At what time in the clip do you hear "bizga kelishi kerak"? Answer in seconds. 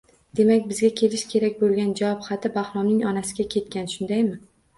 0.69-1.59